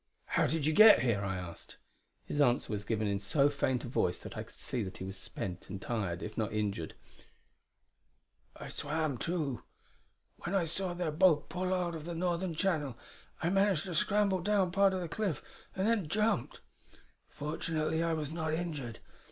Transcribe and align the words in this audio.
"How 0.25 0.47
did 0.47 0.65
you 0.65 0.73
get 0.73 1.01
here?" 1.03 1.21
I 1.23 1.37
asked. 1.37 1.77
His 2.25 2.41
answer 2.41 2.73
was 2.73 2.83
given 2.85 3.05
in 3.05 3.19
so 3.19 3.49
faint 3.49 3.83
a 3.83 3.87
voice 3.87 4.19
that 4.21 4.35
I 4.35 4.41
could 4.41 4.55
see 4.55 4.81
that 4.81 4.97
he 4.97 5.03
was 5.03 5.15
spent 5.15 5.69
and 5.69 5.79
tired, 5.79 6.23
if 6.23 6.35
not 6.35 6.51
injured: 6.51 6.95
"I 8.55 8.69
swam, 8.69 9.19
too. 9.19 9.61
When 10.37 10.55
I 10.55 10.65
saw 10.65 10.95
their 10.95 11.11
boat 11.11 11.49
pull 11.49 11.71
out 11.71 11.93
of 11.93 12.05
the 12.05 12.15
northern 12.15 12.55
channel, 12.55 12.97
I 13.43 13.51
managed 13.51 13.83
to 13.83 13.93
scramble 13.93 14.41
down 14.41 14.71
part 14.71 14.95
of 14.95 15.01
the 15.01 15.07
cliff, 15.07 15.43
and 15.75 15.87
then 15.87 16.07
jumped. 16.07 16.61
Fortunately 17.29 18.01
I 18.01 18.13
was 18.13 18.31
not 18.31 18.55
injured. 18.55 18.97